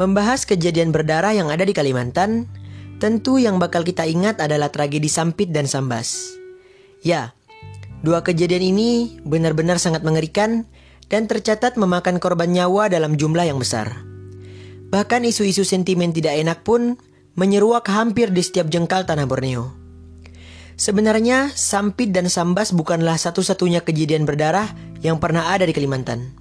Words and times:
Membahas 0.00 0.48
kejadian 0.48 0.96
berdarah 0.96 1.36
yang 1.36 1.52
ada 1.52 1.60
di 1.60 1.76
Kalimantan, 1.76 2.48
tentu 3.04 3.36
yang 3.36 3.60
bakal 3.60 3.84
kita 3.84 4.08
ingat 4.08 4.40
adalah 4.40 4.72
tragedi 4.72 5.12
Sampit 5.12 5.52
dan 5.52 5.68
Sambas. 5.68 6.40
Ya, 7.04 7.36
dua 8.00 8.24
kejadian 8.24 8.64
ini 8.72 9.20
benar-benar 9.28 9.76
sangat 9.76 10.00
mengerikan 10.00 10.64
dan 11.12 11.28
tercatat 11.28 11.76
memakan 11.76 12.16
korban 12.16 12.48
nyawa 12.48 12.88
dalam 12.88 13.20
jumlah 13.20 13.44
yang 13.44 13.60
besar. 13.60 13.92
Bahkan 14.88 15.28
isu-isu 15.28 15.68
sentimen 15.68 16.16
tidak 16.16 16.32
enak 16.32 16.64
pun 16.64 16.96
menyeruak 17.36 17.84
hampir 17.92 18.32
di 18.32 18.40
setiap 18.40 18.72
jengkal 18.72 19.04
tanah 19.04 19.28
Borneo. 19.28 19.68
Sebenarnya, 20.80 21.52
Sampit 21.52 22.08
dan 22.08 22.32
Sambas 22.32 22.72
bukanlah 22.72 23.20
satu-satunya 23.20 23.84
kejadian 23.84 24.24
berdarah 24.24 24.72
yang 25.04 25.20
pernah 25.20 25.52
ada 25.52 25.68
di 25.68 25.76
Kalimantan. 25.76 26.40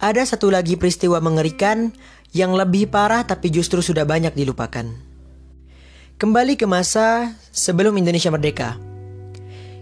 Ada 0.00 0.24
satu 0.24 0.48
lagi 0.48 0.80
peristiwa 0.80 1.20
mengerikan 1.20 1.92
yang 2.30 2.54
lebih 2.54 2.86
parah 2.90 3.26
tapi 3.26 3.50
justru 3.50 3.82
sudah 3.82 4.06
banyak 4.06 4.34
dilupakan. 4.34 4.86
Kembali 6.20 6.54
ke 6.54 6.68
masa 6.68 7.34
sebelum 7.50 7.96
Indonesia 7.96 8.28
merdeka. 8.28 8.76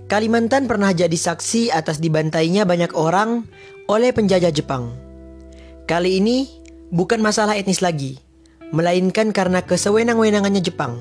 Kalimantan 0.09 0.65
pernah 0.65 0.95
jadi 0.97 1.13
saksi 1.13 1.69
atas 1.69 2.01
dibantainya 2.01 2.65
banyak 2.65 2.97
orang 2.97 3.45
oleh 3.91 4.15
penjajah 4.15 4.49
Jepang. 4.49 4.89
Kali 5.85 6.17
ini 6.17 6.49
bukan 6.89 7.21
masalah 7.21 7.61
etnis 7.61 7.85
lagi, 7.85 8.17
melainkan 8.73 9.37
karena 9.37 9.61
kesewenang-wenangannya 9.61 10.65
Jepang. 10.65 10.97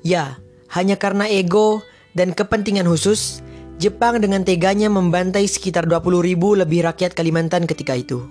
Ya, 0.00 0.40
hanya 0.72 0.96
karena 0.96 1.28
ego 1.28 1.84
dan 2.16 2.32
kepentingan 2.32 2.88
khusus, 2.88 3.44
Jepang 3.76 4.22
dengan 4.24 4.46
teganya 4.46 4.88
membantai 4.88 5.44
sekitar 5.44 5.84
20 5.84 6.24
ribu 6.24 6.56
lebih 6.56 6.88
rakyat 6.88 7.12
Kalimantan 7.12 7.68
ketika 7.68 7.92
itu. 7.92 8.24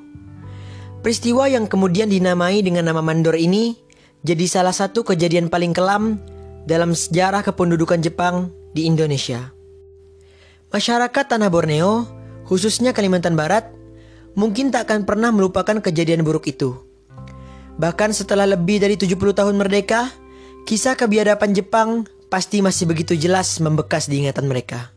Peristiwa 1.01 1.49
yang 1.49 1.65
kemudian 1.65 2.13
dinamai 2.13 2.61
dengan 2.61 2.85
nama 2.85 3.01
Mandor 3.01 3.33
ini 3.33 3.73
jadi 4.21 4.45
salah 4.45 4.69
satu 4.69 5.01
kejadian 5.01 5.49
paling 5.49 5.73
kelam 5.73 6.21
dalam 6.69 6.93
sejarah 6.93 7.41
kependudukan 7.41 8.05
Jepang 8.05 8.53
di 8.77 8.85
Indonesia. 8.85 9.49
Masyarakat 10.69 11.25
tanah 11.25 11.49
Borneo, 11.49 12.05
khususnya 12.45 12.93
Kalimantan 12.93 13.33
Barat, 13.33 13.73
mungkin 14.37 14.69
tak 14.69 14.93
akan 14.93 15.09
pernah 15.09 15.33
melupakan 15.33 15.81
kejadian 15.81 16.21
buruk 16.21 16.45
itu. 16.53 16.77
Bahkan 17.81 18.13
setelah 18.13 18.45
lebih 18.45 18.77
dari 18.77 18.93
70 18.93 19.17
tahun 19.17 19.57
merdeka, 19.57 20.13
kisah 20.69 20.93
kebiadaban 20.93 21.57
Jepang 21.57 22.05
pasti 22.29 22.61
masih 22.61 22.85
begitu 22.85 23.17
jelas 23.17 23.57
membekas 23.57 24.05
di 24.05 24.21
ingatan 24.21 24.45
mereka. 24.45 24.90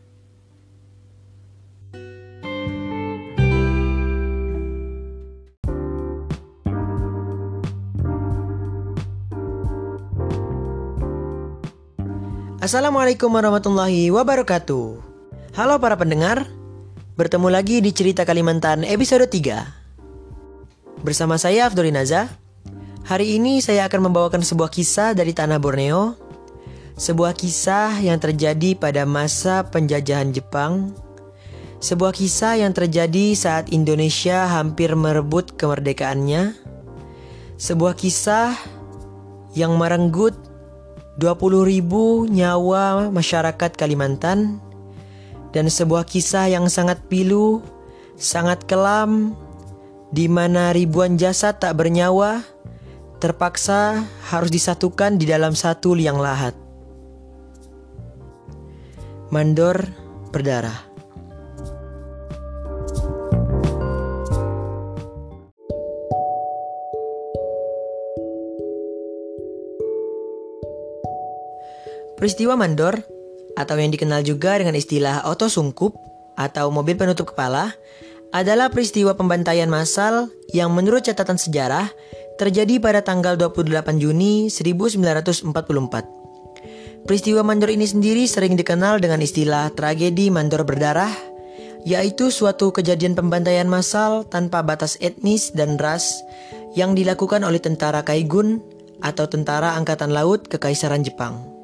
Assalamualaikum 12.65 13.29
warahmatullahi 13.29 14.09
wabarakatuh. 14.09 14.97
Halo 15.53 15.77
para 15.77 15.93
pendengar, 16.01 16.49
bertemu 17.13 17.53
lagi 17.53 17.77
di 17.77 17.93
Cerita 17.93 18.25
Kalimantan 18.25 18.81
episode 18.81 19.29
3. 19.29 21.05
Bersama 21.05 21.37
saya 21.37 21.69
Afdoli 21.69 21.93
Naza. 21.93 22.25
Hari 23.05 23.37
ini 23.37 23.61
saya 23.61 23.85
akan 23.85 24.09
membawakan 24.09 24.41
sebuah 24.41 24.73
kisah 24.73 25.13
dari 25.13 25.29
tanah 25.37 25.61
Borneo. 25.61 26.17
Sebuah 26.97 27.37
kisah 27.37 28.01
yang 28.01 28.17
terjadi 28.17 28.73
pada 28.73 29.05
masa 29.05 29.69
penjajahan 29.69 30.33
Jepang. 30.33 30.89
Sebuah 31.85 32.17
kisah 32.17 32.65
yang 32.65 32.73
terjadi 32.73 33.37
saat 33.37 33.69
Indonesia 33.69 34.49
hampir 34.49 34.89
merebut 34.97 35.53
kemerdekaannya. 35.53 36.57
Sebuah 37.61 37.93
kisah 37.93 38.57
yang 39.53 39.77
merenggut 39.77 40.54
20 41.15 41.63
ribu 41.63 42.27
nyawa 42.27 43.07
masyarakat 43.07 43.71
Kalimantan 43.79 44.59
dan 45.55 45.71
sebuah 45.71 46.03
kisah 46.03 46.51
yang 46.51 46.67
sangat 46.67 46.99
pilu, 47.07 47.63
sangat 48.19 48.67
kelam, 48.67 49.31
di 50.11 50.27
mana 50.27 50.75
ribuan 50.75 51.15
jasad 51.15 51.55
tak 51.55 51.79
bernyawa 51.79 52.43
terpaksa 53.23 54.03
harus 54.27 54.51
disatukan 54.51 55.15
di 55.15 55.23
dalam 55.23 55.55
satu 55.55 55.95
liang 55.95 56.19
lahat. 56.19 56.51
Mandor 59.31 59.87
berdarah. 60.35 60.84
Peristiwa 72.15 72.55
mandor 72.55 73.03
atau 73.55 73.75
yang 73.79 73.91
dikenal 73.91 74.23
juga 74.23 74.59
dengan 74.59 74.75
istilah 74.75 75.27
oto 75.27 75.51
sungkup 75.51 75.95
atau 76.35 76.71
mobil 76.71 76.99
penutup 76.99 77.35
kepala 77.35 77.75
adalah 78.35 78.67
peristiwa 78.67 79.15
pembantaian 79.15 79.71
massal 79.71 80.27
yang 80.51 80.75
menurut 80.75 81.07
catatan 81.07 81.39
sejarah 81.39 81.87
terjadi 82.35 82.83
pada 82.83 82.99
tanggal 82.99 83.39
28 83.39 83.95
Juni 83.95 84.51
1944. 84.51 87.07
Peristiwa 87.07 87.47
mandor 87.47 87.71
ini 87.71 87.87
sendiri 87.87 88.27
sering 88.27 88.59
dikenal 88.59 88.99
dengan 88.99 89.23
istilah 89.23 89.71
tragedi 89.71 90.27
mandor 90.33 90.67
berdarah, 90.67 91.13
yaitu 91.87 92.33
suatu 92.33 92.75
kejadian 92.75 93.15
pembantaian 93.15 93.71
massal 93.71 94.27
tanpa 94.27 94.59
batas 94.65 94.99
etnis 94.99 95.55
dan 95.55 95.79
ras 95.79 96.19
yang 96.75 96.91
dilakukan 96.91 97.39
oleh 97.45 97.63
tentara 97.63 98.03
Kaigun 98.03 98.59
atau 98.99 99.31
tentara 99.31 99.79
angkatan 99.79 100.11
laut 100.11 100.43
Kekaisaran 100.49 101.05
Jepang. 101.05 101.54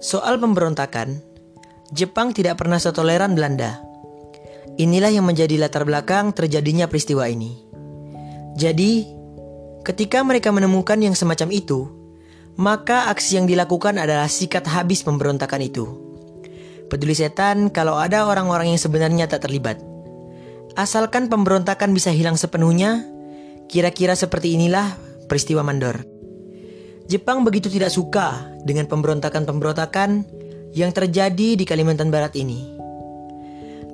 Soal 0.00 0.40
pemberontakan, 0.40 1.20
Jepang 1.92 2.32
tidak 2.32 2.56
pernah 2.56 2.80
setoleran 2.80 3.36
Belanda. 3.36 3.84
Inilah 4.80 5.12
yang 5.12 5.28
menjadi 5.28 5.60
latar 5.60 5.84
belakang 5.84 6.32
terjadinya 6.32 6.88
peristiwa 6.88 7.28
ini. 7.28 7.60
Jadi, 8.56 9.04
ketika 9.84 10.24
mereka 10.24 10.56
menemukan 10.56 10.96
yang 11.04 11.12
semacam 11.12 11.52
itu, 11.52 11.84
maka 12.56 13.12
aksi 13.12 13.44
yang 13.44 13.44
dilakukan 13.44 14.00
adalah 14.00 14.24
sikat 14.24 14.64
habis 14.72 15.04
pemberontakan 15.04 15.60
itu. 15.60 15.84
Peduli 16.88 17.12
setan 17.12 17.68
kalau 17.68 18.00
ada 18.00 18.24
orang-orang 18.24 18.72
yang 18.72 18.80
sebenarnya 18.80 19.28
tak 19.28 19.44
terlibat. 19.44 19.84
Asalkan 20.80 21.28
pemberontakan 21.28 21.92
bisa 21.92 22.08
hilang 22.08 22.40
sepenuhnya, 22.40 23.04
kira-kira 23.68 24.16
seperti 24.16 24.56
inilah 24.56 24.96
peristiwa 25.28 25.60
mandor. 25.60 26.19
Jepang 27.10 27.42
begitu 27.42 27.66
tidak 27.66 27.90
suka 27.90 28.38
dengan 28.62 28.86
pemberontakan-pemberontakan 28.86 30.22
yang 30.70 30.94
terjadi 30.94 31.58
di 31.58 31.64
Kalimantan 31.66 32.14
Barat 32.14 32.38
ini. 32.38 32.70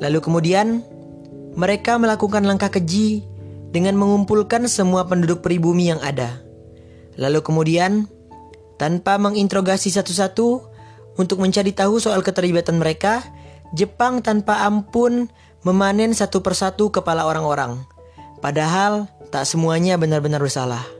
Lalu 0.04 0.20
kemudian, 0.20 0.84
mereka 1.56 1.96
melakukan 1.96 2.44
langkah 2.44 2.68
keji 2.68 3.24
dengan 3.72 3.96
mengumpulkan 3.96 4.68
semua 4.68 5.08
penduduk 5.08 5.40
pribumi 5.40 5.88
yang 5.88 6.00
ada. 6.04 6.44
Lalu 7.16 7.40
kemudian, 7.40 8.04
tanpa 8.76 9.16
menginterogasi 9.16 9.88
satu-satu 9.88 10.48
untuk 11.16 11.40
mencari 11.40 11.72
tahu 11.72 11.96
soal 11.96 12.20
keterlibatan 12.20 12.76
mereka, 12.76 13.24
Jepang 13.72 14.20
tanpa 14.20 14.68
ampun 14.68 15.32
memanen 15.64 16.12
satu 16.12 16.44
persatu 16.44 16.92
kepala 16.92 17.24
orang-orang. 17.24 17.80
Padahal 18.44 19.08
tak 19.32 19.48
semuanya 19.48 19.96
benar-benar 19.96 20.38
bersalah. 20.44 20.95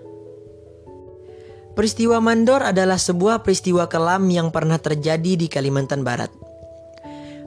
Peristiwa 1.77 2.25
Mandor 2.25 2.65
adalah 2.65 2.97
sebuah 2.97 3.45
peristiwa 3.45 3.85
kelam 3.85 4.33
yang 4.33 4.49
pernah 4.49 4.81
terjadi 4.81 5.37
di 5.37 5.45
Kalimantan 5.45 6.01
Barat. 6.01 6.33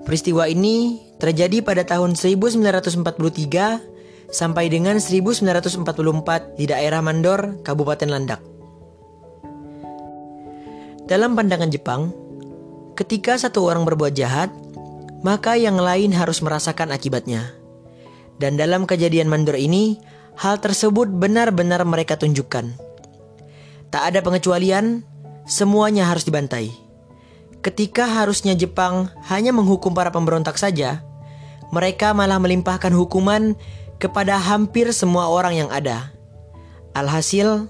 Peristiwa 0.06 0.45
ini 0.45 1.01
terjadi 1.18 1.65
pada 1.65 1.81
tahun 1.81 2.13
1943 2.13 4.30
sampai 4.30 4.69
dengan 4.69 5.01
1944 5.01 6.62
di 6.62 6.69
daerah 6.69 7.01
Mandor, 7.01 7.57
Kabupaten 7.65 8.06
Landak. 8.06 8.38
Dalam 11.09 11.33
pandangan 11.33 11.74
Jepang, 11.74 12.13
ketika 12.94 13.33
satu 13.33 13.65
orang 13.65 13.81
berbuat 13.81 14.13
jahat, 14.13 14.54
maka 15.25 15.57
yang 15.57 15.81
lain 15.81 16.13
harus 16.13 16.45
merasakan 16.45 16.94
akibatnya. 16.94 17.50
Dan 18.38 18.62
dalam 18.62 18.86
kejadian 18.86 19.25
Mandor 19.25 19.57
ini, 19.57 19.98
hal 20.38 20.62
tersebut 20.62 21.09
benar-benar 21.09 21.81
mereka 21.81 22.13
tunjukkan 22.13 22.88
Tak 23.89 24.13
ada 24.13 24.21
pengecualian, 24.21 25.01
semuanya 25.50 26.06
harus 26.06 26.21
dibantai. 26.21 26.69
Ketika 27.65 28.06
harusnya 28.06 28.53
Jepang 28.53 29.09
hanya 29.25 29.50
menghukum 29.50 29.97
para 29.97 30.13
pemberontak 30.13 30.62
saja, 30.62 31.01
mereka 31.74 32.13
malah 32.13 32.38
melimpahkan 32.38 32.94
hukuman 32.94 33.57
kepada 33.97 34.38
hampir 34.38 34.94
semua 34.94 35.27
orang 35.27 35.65
yang 35.65 35.69
ada. 35.74 36.13
Alhasil, 36.94 37.65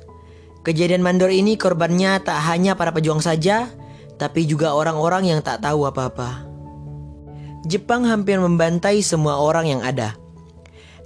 kejadian 0.68 1.02
mandor 1.02 1.32
ini 1.32 1.56
korbannya 1.56 2.20
tak 2.20 2.38
hanya 2.52 2.76
para 2.76 2.92
pejuang 2.92 3.24
saja, 3.24 3.72
tapi 4.20 4.44
juga 4.44 4.76
orang-orang 4.76 5.32
yang 5.32 5.40
tak 5.40 5.64
tahu 5.64 5.88
apa-apa. 5.88 6.44
Jepang 7.64 8.04
hampir 8.04 8.40
membantai 8.40 9.00
semua 9.00 9.40
orang 9.40 9.72
yang 9.72 9.82
ada. 9.84 10.20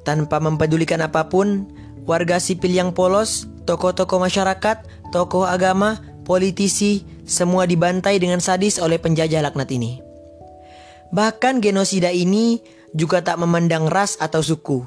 Tanpa 0.01 0.41
mempedulikan 0.41 1.05
apa 1.05 1.29
pun, 1.29 1.69
warga 2.09 2.41
sipil 2.41 2.73
yang 2.73 2.91
polos 2.97 3.45
tokoh-tokoh 3.63 4.19
masyarakat, 4.19 5.02
tokoh 5.13 5.45
agama, 5.45 6.01
politisi, 6.25 7.05
semua 7.29 7.69
dibantai 7.69 8.17
dengan 8.17 8.41
sadis 8.41 8.81
oleh 8.81 8.97
penjajah 8.97 9.45
laknat 9.45 9.69
ini. 9.69 10.01
Bahkan 11.13 11.61
genosida 11.61 12.09
ini 12.09 12.57
juga 12.97 13.21
tak 13.21 13.37
memandang 13.37 13.85
ras 13.85 14.17
atau 14.17 14.41
suku. 14.41 14.81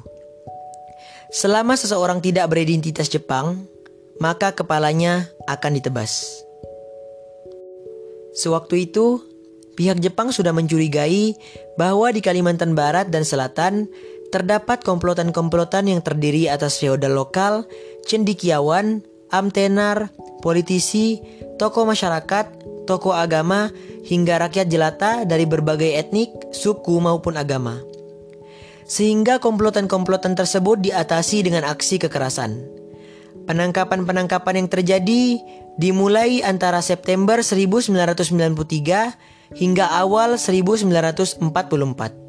Selama 1.31 1.79
seseorang 1.79 2.19
tidak 2.19 2.51
beridentitas 2.51 3.07
Jepang, 3.07 3.63
maka 4.19 4.51
kepalanya 4.51 5.31
akan 5.47 5.79
ditebas. 5.79 6.43
Sewaktu 8.35 8.91
itu, 8.91 9.23
pihak 9.79 10.03
Jepang 10.03 10.35
sudah 10.35 10.51
mencurigai 10.51 11.35
bahwa 11.79 12.11
di 12.11 12.19
Kalimantan 12.19 12.75
Barat 12.75 13.09
dan 13.09 13.23
Selatan 13.23 13.87
terdapat 14.29 14.83
komplotan-komplotan 14.83 15.87
yang 15.87 16.03
terdiri 16.03 16.51
atas 16.51 16.79
feodal 16.79 17.15
lokal, 17.15 17.63
cendikiawan, 18.03 19.03
amtenar, 19.33 20.13
politisi, 20.39 21.19
tokoh 21.59 21.87
masyarakat, 21.87 22.45
tokoh 22.87 23.15
agama, 23.15 23.71
hingga 24.07 24.39
rakyat 24.39 24.67
jelata 24.71 25.11
dari 25.27 25.43
berbagai 25.43 25.99
etnik, 25.99 26.31
suku 26.55 27.03
maupun 27.03 27.35
agama. 27.35 27.83
Sehingga 28.87 29.43
komplotan-komplotan 29.43 30.39
tersebut 30.39 30.79
diatasi 30.79 31.43
dengan 31.43 31.67
aksi 31.67 31.99
kekerasan. 31.99 32.63
Penangkapan-penangkapan 33.47 34.63
yang 34.63 34.69
terjadi 34.71 35.39
dimulai 35.75 36.39
antara 36.43 36.79
September 36.79 37.43
1993 37.43 39.51
hingga 39.55 39.85
awal 39.91 40.39
1944. 40.39 42.27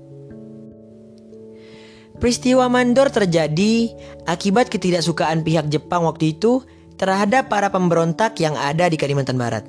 Peristiwa 2.18 2.66
mandor 2.66 3.14
terjadi 3.14 3.94
akibat 4.26 4.74
ketidaksukaan 4.74 5.46
pihak 5.46 5.70
Jepang 5.70 6.02
waktu 6.02 6.34
itu 6.34 6.66
terhadap 6.98 7.46
para 7.48 7.70
pemberontak 7.70 8.36
yang 8.42 8.58
ada 8.58 8.90
di 8.90 8.98
Kalimantan 8.98 9.38
Barat. 9.38 9.64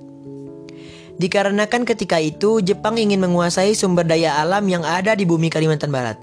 Dikarenakan 1.19 1.83
ketika 1.83 2.17
itu 2.17 2.63
Jepang 2.63 2.95
ingin 2.97 3.19
menguasai 3.21 3.75
sumber 3.75 4.07
daya 4.07 4.39
alam 4.39 4.65
yang 4.65 4.81
ada 4.81 5.13
di 5.13 5.27
bumi 5.27 5.51
Kalimantan 5.51 5.93
Barat. 5.93 6.17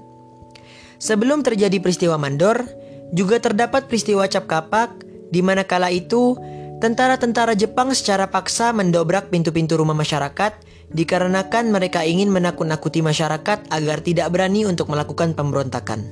Sebelum 0.97 1.45
terjadi 1.45 1.77
peristiwa 1.77 2.17
mandor, 2.17 2.65
juga 3.13 3.39
terdapat 3.39 3.87
peristiwa 3.87 4.27
cap 4.27 4.49
kapak 4.49 5.05
di 5.31 5.39
mana 5.45 5.63
kala 5.63 5.93
itu 5.93 6.35
tentara-tentara 6.81 7.53
Jepang 7.53 7.93
secara 7.93 8.27
paksa 8.27 8.73
mendobrak 8.73 9.29
pintu-pintu 9.29 9.77
rumah 9.77 9.95
masyarakat 9.95 10.53
dikarenakan 10.91 11.69
mereka 11.69 12.03
ingin 12.07 12.31
menakut-nakuti 12.31 13.03
masyarakat 13.03 13.69
agar 13.69 13.97
tidak 14.01 14.27
berani 14.31 14.63
untuk 14.63 14.87
melakukan 14.89 15.35
pemberontakan. 15.35 16.03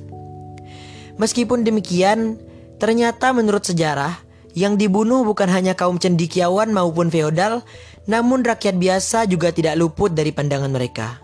Meskipun 1.16 1.64
demikian, 1.64 2.36
ternyata 2.76 3.32
menurut 3.32 3.64
sejarah, 3.64 4.25
yang 4.56 4.80
dibunuh 4.80 5.20
bukan 5.28 5.52
hanya 5.52 5.76
kaum 5.76 6.00
cendikiawan 6.00 6.72
maupun 6.72 7.12
feodal, 7.12 7.60
namun 8.08 8.40
rakyat 8.40 8.80
biasa 8.80 9.28
juga 9.28 9.52
tidak 9.52 9.76
luput 9.76 10.16
dari 10.16 10.32
pandangan 10.32 10.72
mereka. 10.72 11.20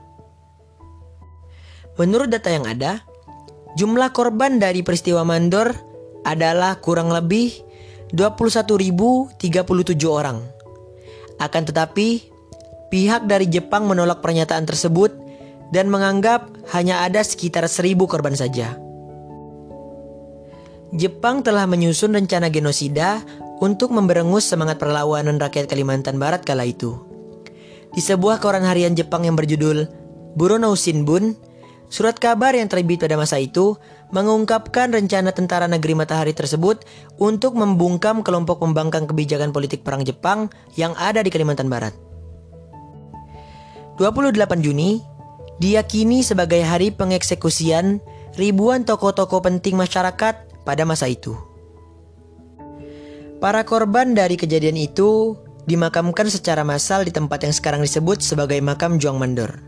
Menurut 1.96 2.29
data 2.29 2.52
yang 2.52 2.69
ada, 2.69 3.00
jumlah 3.81 4.12
korban 4.12 4.61
dari 4.61 4.84
peristiwa 4.84 5.25
Mandor 5.25 5.73
adalah 6.29 6.76
kurang 6.84 7.08
lebih 7.08 7.56
21.037 8.12 9.40
orang. 10.05 10.38
Akan 11.40 11.64
tetapi, 11.64 12.32
Pihak 12.93 13.25
dari 13.25 13.49
Jepang 13.49 13.88
menolak 13.88 14.20
pernyataan 14.20 14.69
tersebut 14.69 15.17
dan 15.73 15.88
menganggap 15.88 16.52
hanya 16.76 17.00
ada 17.00 17.25
sekitar 17.25 17.64
seribu 17.64 18.05
korban 18.05 18.37
saja. 18.37 18.76
Jepang 20.92 21.40
telah 21.40 21.64
menyusun 21.64 22.12
rencana 22.12 22.52
genosida 22.52 23.24
untuk 23.64 23.96
memberengus 23.96 24.44
semangat 24.44 24.76
perlawanan 24.76 25.40
rakyat 25.40 25.64
Kalimantan 25.64 26.20
Barat 26.20 26.44
kala 26.44 26.68
itu. 26.68 27.00
Di 27.96 28.04
sebuah 28.04 28.44
koran 28.44 28.68
harian 28.68 28.92
Jepang 28.92 29.24
yang 29.24 29.32
berjudul 29.32 29.88
Burono 30.36 30.76
Shinbun, 30.76 31.32
surat 31.88 32.20
kabar 32.20 32.52
yang 32.52 32.68
terbit 32.68 33.00
pada 33.00 33.16
masa 33.16 33.40
itu 33.40 33.80
mengungkapkan 34.12 34.92
rencana 34.92 35.32
tentara 35.32 35.64
negeri 35.64 35.96
matahari 35.96 36.36
tersebut 36.36 36.84
untuk 37.16 37.56
membungkam 37.56 38.20
kelompok 38.20 38.60
pembangkang 38.60 39.08
kebijakan 39.08 39.48
politik 39.48 39.80
perang 39.80 40.04
Jepang 40.04 40.52
yang 40.76 40.92
ada 41.00 41.24
di 41.24 41.32
Kalimantan 41.32 41.72
Barat. 41.72 41.96
28 43.96 44.36
Juni 44.60 45.00
diyakini 45.56 46.20
sebagai 46.20 46.60
hari 46.60 46.92
pengeksekusian 46.92 48.04
ribuan 48.36 48.84
tokoh-tokoh 48.84 49.40
penting 49.40 49.80
masyarakat 49.80 50.51
pada 50.62 50.87
masa 50.87 51.11
itu. 51.11 51.35
Para 53.43 53.67
korban 53.67 54.14
dari 54.14 54.38
kejadian 54.38 54.79
itu 54.79 55.35
dimakamkan 55.67 56.31
secara 56.31 56.62
massal 56.62 57.03
di 57.03 57.11
tempat 57.11 57.43
yang 57.43 57.55
sekarang 57.55 57.82
disebut 57.82 58.23
sebagai 58.23 58.59
makam 58.62 59.03
Juang 59.03 59.19
Mandor. 59.19 59.62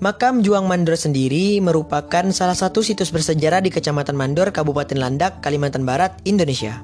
Makam 0.00 0.40
Juang 0.40 0.64
Mandor 0.64 0.96
sendiri 0.96 1.60
merupakan 1.60 2.24
salah 2.32 2.56
satu 2.56 2.82
situs 2.82 3.12
bersejarah 3.14 3.60
di 3.60 3.70
Kecamatan 3.70 4.16
Mandor, 4.16 4.50
Kabupaten 4.50 4.96
Landak, 4.96 5.40
Kalimantan 5.40 5.86
Barat, 5.86 6.18
Indonesia. 6.24 6.82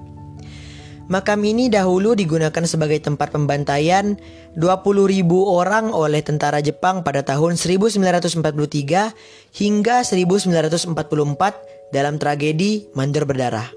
Makam 1.10 1.42
ini 1.42 1.66
dahulu 1.66 2.14
digunakan 2.14 2.62
sebagai 2.62 3.02
tempat 3.02 3.34
pembantaian 3.34 4.14
20.000 4.54 5.26
orang 5.42 5.90
oleh 5.90 6.22
tentara 6.22 6.62
Jepang 6.62 7.02
pada 7.02 7.26
tahun 7.26 7.58
1943 7.58 8.38
hingga 9.58 9.96
1944 10.06 11.79
dalam 11.90 12.18
tragedi 12.18 12.90
Mandor 12.94 13.26
Berdarah. 13.26 13.68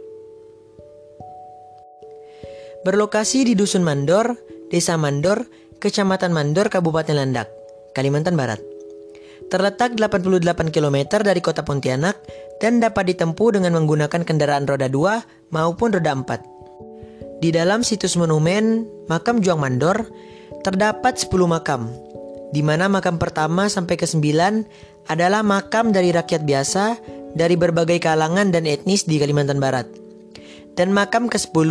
Berlokasi 2.83 3.48
di 3.48 3.54
Dusun 3.56 3.81
Mandor, 3.81 4.36
Desa 4.68 5.00
Mandor, 5.00 5.48
Kecamatan 5.80 6.36
Mandor, 6.36 6.68
Kabupaten 6.68 7.15
Landak, 7.15 7.48
Kalimantan 7.95 8.36
Barat. 8.36 8.60
Terletak 9.48 9.95
88 10.00 10.74
km 10.74 10.98
dari 11.21 11.39
kota 11.44 11.62
Pontianak 11.62 12.18
dan 12.57 12.80
dapat 12.80 13.13
ditempuh 13.13 13.60
dengan 13.60 13.75
menggunakan 13.77 14.24
kendaraan 14.25 14.65
roda 14.65 14.88
2 14.88 15.51
maupun 15.54 15.94
roda 15.94 16.12
4. 16.15 17.44
Di 17.44 17.51
dalam 17.51 17.83
situs 17.83 18.15
monumen 18.15 18.88
makam 19.12 19.44
Juang 19.44 19.60
Mandor 19.60 20.07
terdapat 20.63 21.19
10 21.19 21.44
makam, 21.48 21.92
di 22.56 22.63
mana 22.63 22.88
makam 22.88 23.19
pertama 23.19 23.68
sampai 23.68 24.00
ke 24.00 24.07
9 24.07 24.93
adalah 25.11 25.43
makam 25.43 25.91
dari 25.91 26.13
rakyat 26.13 26.48
biasa 26.48 26.98
dari 27.33 27.57
berbagai 27.57 27.98
kalangan 28.00 28.53
dan 28.53 28.69
etnis 28.69 29.03
di 29.03 29.17
Kalimantan 29.17 29.57
Barat. 29.57 29.89
Dan 30.74 30.93
makam 30.93 31.29
ke-10 31.29 31.69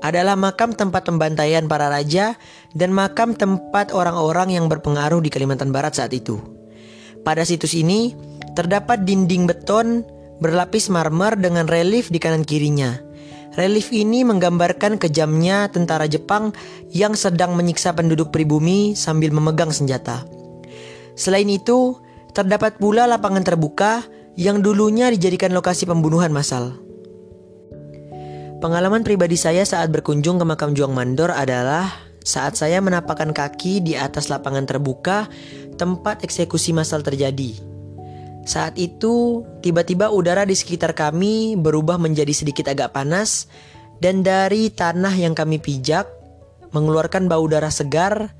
adalah 0.00 0.38
makam 0.38 0.72
tempat 0.72 1.04
pembantaian 1.04 1.66
para 1.66 1.90
raja 1.90 2.38
dan 2.72 2.94
makam 2.94 3.34
tempat 3.34 3.90
orang-orang 3.90 4.54
yang 4.54 4.70
berpengaruh 4.70 5.20
di 5.20 5.28
Kalimantan 5.32 5.74
Barat 5.74 5.98
saat 5.98 6.14
itu. 6.14 6.38
Pada 7.26 7.42
situs 7.42 7.74
ini 7.74 8.14
terdapat 8.54 9.04
dinding 9.04 9.50
beton 9.50 10.06
berlapis 10.38 10.86
marmer 10.88 11.34
dengan 11.34 11.66
relief 11.66 12.08
di 12.08 12.22
kanan 12.22 12.46
kirinya. 12.46 12.94
Relief 13.58 13.90
ini 13.90 14.22
menggambarkan 14.22 15.02
kejamnya 15.02 15.66
tentara 15.66 16.06
Jepang 16.06 16.54
yang 16.94 17.18
sedang 17.18 17.58
menyiksa 17.58 17.90
penduduk 17.90 18.30
pribumi 18.30 18.94
sambil 18.94 19.34
memegang 19.34 19.74
senjata. 19.74 20.22
Selain 21.18 21.50
itu, 21.50 21.98
terdapat 22.32 22.76
pula 22.80 23.08
lapangan 23.08 23.44
terbuka 23.44 24.04
yang 24.38 24.62
dulunya 24.62 25.10
dijadikan 25.10 25.50
lokasi 25.50 25.84
pembunuhan 25.84 26.30
massal. 26.30 26.78
Pengalaman 28.58 29.06
pribadi 29.06 29.38
saya 29.38 29.62
saat 29.62 29.90
berkunjung 29.94 30.42
ke 30.42 30.44
makam 30.46 30.74
Juang 30.74 30.90
Mandor 30.90 31.30
adalah 31.30 31.94
saat 32.26 32.58
saya 32.58 32.82
menapakkan 32.82 33.30
kaki 33.30 33.86
di 33.86 33.94
atas 33.94 34.26
lapangan 34.26 34.66
terbuka 34.66 35.30
tempat 35.78 36.26
eksekusi 36.26 36.74
massal 36.74 37.06
terjadi. 37.06 37.54
Saat 38.48 38.80
itu, 38.80 39.44
tiba-tiba 39.60 40.10
udara 40.10 40.42
di 40.42 40.56
sekitar 40.56 40.96
kami 40.96 41.54
berubah 41.54 42.00
menjadi 42.00 42.32
sedikit 42.32 42.66
agak 42.66 42.96
panas, 42.96 43.46
dan 44.00 44.24
dari 44.24 44.72
tanah 44.72 45.12
yang 45.14 45.36
kami 45.36 45.60
pijak 45.60 46.08
mengeluarkan 46.72 47.28
bau 47.28 47.44
darah 47.46 47.72
segar, 47.72 48.32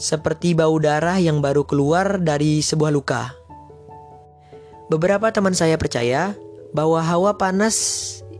seperti 0.00 0.56
bau 0.56 0.80
darah 0.80 1.20
yang 1.20 1.44
baru 1.44 1.68
keluar 1.68 2.16
dari 2.16 2.64
sebuah 2.64 2.88
luka. 2.88 3.36
Beberapa 4.88 5.28
teman 5.30 5.52
saya 5.52 5.76
percaya 5.76 6.32
bahwa 6.72 7.04
hawa 7.04 7.36
panas 7.36 7.76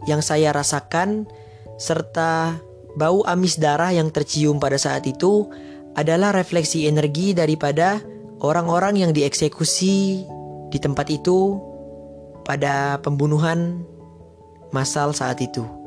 yang 0.08 0.24
saya 0.24 0.56
rasakan 0.56 1.28
serta 1.76 2.56
bau 2.96 3.22
amis 3.28 3.60
darah 3.60 3.92
yang 3.92 4.08
tercium 4.08 4.56
pada 4.56 4.80
saat 4.80 5.04
itu 5.04 5.46
adalah 5.94 6.32
refleksi 6.32 6.88
energi 6.88 7.36
daripada 7.36 8.00
orang-orang 8.40 9.04
yang 9.04 9.12
dieksekusi 9.12 10.24
di 10.72 10.78
tempat 10.80 11.12
itu 11.12 11.60
pada 12.42 12.98
pembunuhan 13.04 13.84
massal 14.72 15.12
saat 15.12 15.38
itu. 15.44 15.79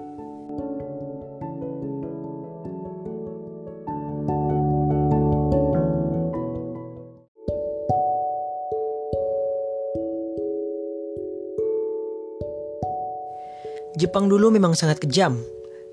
Jepang 14.04 14.28
dulu 14.28 14.52
memang 14.52 14.76
sangat 14.76 15.00
kejam, 15.00 15.40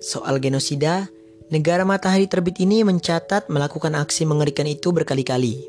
soal 0.02 0.42
genosida, 0.42 1.06
negara 1.46 1.86
matahari 1.86 2.26
terbit 2.26 2.58
ini 2.58 2.82
mencatat 2.82 3.46
melakukan 3.46 3.94
aksi 3.94 4.26
mengerikan 4.26 4.66
itu 4.66 4.90
berkali-kali. 4.90 5.62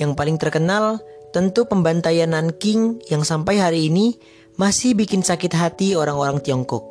Yang 0.00 0.16
paling 0.16 0.40
terkenal 0.40 1.04
tentu 1.36 1.68
pembantaian 1.68 2.32
Nanking 2.32 3.04
yang 3.12 3.20
sampai 3.20 3.60
hari 3.60 3.92
ini 3.92 4.16
masih 4.56 4.96
bikin 4.96 5.20
sakit 5.20 5.52
hati 5.52 5.92
orang-orang 5.92 6.40
Tiongkok. 6.40 6.88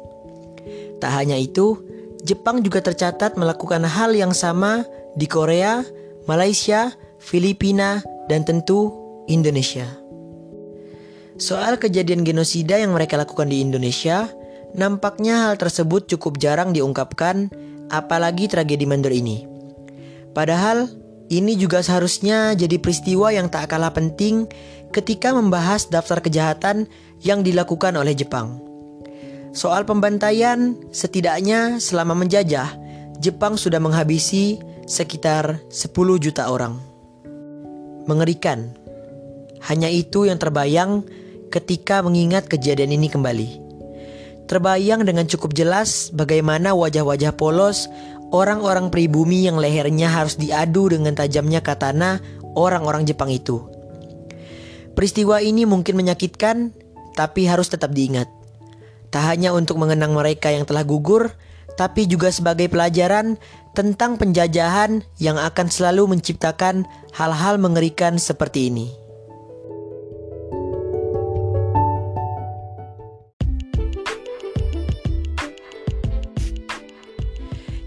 Tak 1.01 1.09
hanya 1.09 1.41
itu, 1.41 1.81
Jepang 2.21 2.61
juga 2.61 2.85
tercatat 2.85 3.41
melakukan 3.41 3.81
hal 3.81 4.13
yang 4.13 4.29
sama 4.29 4.85
di 5.17 5.25
Korea, 5.25 5.81
Malaysia, 6.29 6.93
Filipina, 7.17 8.05
dan 8.29 8.45
tentu 8.45 8.93
Indonesia. 9.25 9.89
Soal 11.41 11.81
kejadian 11.81 12.21
genosida 12.21 12.77
yang 12.77 12.93
mereka 12.93 13.17
lakukan 13.17 13.49
di 13.49 13.65
Indonesia, 13.65 14.29
nampaknya 14.73 15.49
hal 15.49 15.55
tersebut 15.59 16.07
cukup 16.11 16.39
jarang 16.39 16.71
diungkapkan, 16.71 17.51
apalagi 17.91 18.47
tragedi 18.47 18.87
Mandor 18.87 19.11
ini. 19.11 19.47
Padahal, 20.31 20.87
ini 21.31 21.55
juga 21.55 21.79
seharusnya 21.79 22.55
jadi 22.59 22.75
peristiwa 22.75 23.31
yang 23.31 23.47
tak 23.47 23.71
kalah 23.71 23.95
penting 23.95 24.51
ketika 24.91 25.31
membahas 25.31 25.87
daftar 25.87 26.19
kejahatan 26.19 26.91
yang 27.23 27.39
dilakukan 27.39 27.95
oleh 27.95 28.11
Jepang. 28.11 28.59
Soal 29.55 29.83
pembantaian, 29.83 30.79
setidaknya 30.91 31.79
selama 31.79 32.15
menjajah, 32.15 32.71
Jepang 33.19 33.59
sudah 33.59 33.79
menghabisi 33.79 34.59
sekitar 34.87 35.63
10 35.71 36.19
juta 36.19 36.51
orang. 36.51 36.79
Mengerikan. 38.07 38.75
Hanya 39.61 39.87
itu 39.93 40.25
yang 40.25 40.41
terbayang 40.41 41.05
ketika 41.53 42.01
mengingat 42.01 42.49
kejadian 42.49 42.97
ini 42.97 43.07
kembali. 43.07 43.60
Terbayang 44.49 45.05
dengan 45.07 45.25
cukup 45.29 45.53
jelas 45.55 46.09
bagaimana 46.11 46.73
wajah-wajah 46.75 47.35
polos 47.35 47.87
orang-orang 48.31 48.89
pribumi 48.89 49.45
yang 49.45 49.59
lehernya 49.59 50.07
harus 50.07 50.39
diadu 50.39 50.87
dengan 50.89 51.13
tajamnya 51.13 51.59
katana 51.59 52.23
orang-orang 52.55 53.03
Jepang 53.03 53.29
itu. 53.31 53.63
Peristiwa 54.91 55.39
ini 55.39 55.63
mungkin 55.63 55.95
menyakitkan, 55.95 56.75
tapi 57.15 57.47
harus 57.47 57.71
tetap 57.71 57.95
diingat. 57.95 58.27
Tak 59.11 59.23
hanya 59.27 59.51
untuk 59.51 59.79
mengenang 59.79 60.15
mereka 60.15 60.51
yang 60.51 60.63
telah 60.67 60.83
gugur, 60.83 61.31
tapi 61.75 62.07
juga 62.07 62.31
sebagai 62.31 62.67
pelajaran 62.67 63.39
tentang 63.71 64.19
penjajahan 64.19 65.03
yang 65.19 65.39
akan 65.39 65.67
selalu 65.71 66.15
menciptakan 66.15 66.83
hal-hal 67.15 67.55
mengerikan 67.55 68.19
seperti 68.19 68.67
ini. 68.67 69.00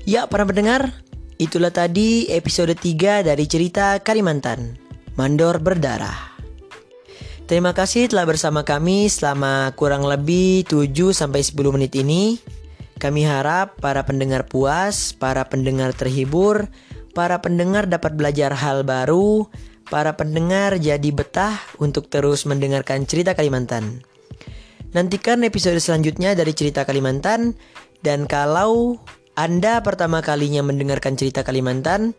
Ya, 0.04 0.28
para 0.28 0.44
pendengar, 0.44 1.00
itulah 1.40 1.73
tadi 1.73 2.28
episode 2.28 2.76
3 2.76 3.25
dari 3.25 3.49
cerita 3.49 3.96
Kalimantan, 4.04 4.76
Mandor 5.16 5.64
Berdarah. 5.64 6.37
Terima 7.49 7.73
kasih 7.73 8.12
telah 8.12 8.28
bersama 8.28 8.68
kami 8.68 9.08
selama 9.08 9.73
kurang 9.73 10.04
lebih 10.04 10.68
7 10.68 11.16
sampai 11.16 11.40
10 11.40 11.56
menit 11.73 11.96
ini. 11.96 12.37
Kami 13.00 13.25
harap 13.25 13.80
para 13.80 14.04
pendengar 14.04 14.44
puas, 14.44 15.16
para 15.16 15.49
pendengar 15.49 15.96
terhibur, 15.96 16.68
para 17.16 17.40
pendengar 17.40 17.88
dapat 17.88 18.12
belajar 18.12 18.52
hal 18.52 18.84
baru, 18.84 19.49
para 19.88 20.20
pendengar 20.20 20.76
jadi 20.76 21.08
betah 21.16 21.56
untuk 21.80 22.12
terus 22.12 22.44
mendengarkan 22.44 23.08
cerita 23.08 23.32
Kalimantan. 23.32 24.04
Nantikan 24.92 25.40
episode 25.49 25.80
selanjutnya 25.80 26.37
dari 26.37 26.52
cerita 26.52 26.84
Kalimantan 26.84 27.56
dan 28.04 28.28
kalau 28.28 29.00
Anda 29.34 29.82
pertama 29.82 30.22
kalinya 30.22 30.62
mendengarkan 30.62 31.18
cerita 31.18 31.42
Kalimantan, 31.42 32.14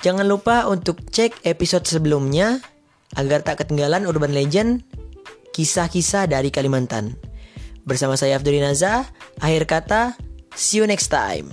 jangan 0.00 0.24
lupa 0.24 0.64
untuk 0.64 1.04
cek 1.12 1.44
episode 1.44 1.84
sebelumnya 1.84 2.64
agar 3.20 3.44
tak 3.44 3.60
ketinggalan 3.60 4.08
urban 4.08 4.32
legend 4.32 4.80
kisah-kisah 5.52 6.24
dari 6.24 6.48
Kalimantan. 6.48 7.20
Bersama 7.84 8.16
saya 8.16 8.40
Abdul 8.40 8.64
Naza, 8.64 9.04
akhir 9.44 9.68
kata, 9.68 10.16
see 10.56 10.80
you 10.80 10.88
next 10.88 11.12
time. 11.12 11.52